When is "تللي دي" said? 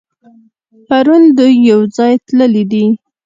2.27-2.85